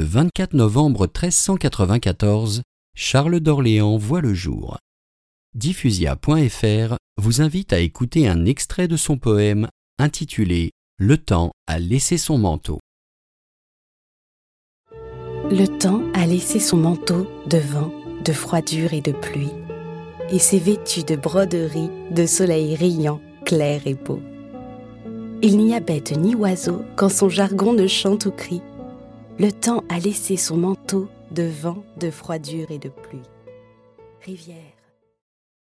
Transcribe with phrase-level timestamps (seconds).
[0.00, 2.62] le 24 novembre 1394,
[2.96, 4.78] Charles d'Orléans voit le jour.
[5.54, 9.68] Diffusia.fr vous invite à écouter un extrait de son poème
[9.98, 12.78] intitulé Le temps a laissé son manteau.
[15.50, 17.92] Le temps a laissé son manteau de vent,
[18.24, 19.52] de froidure et de pluie,
[20.30, 24.22] et s'est vêtu de broderies, de soleil riant, clair et beau.
[25.42, 28.62] Il n'y a bête ni oiseau quand son jargon ne chante ou crie.
[29.40, 33.22] Le temps a laissé son manteau de vent, de froidure et de pluie.
[34.20, 34.79] Rivière.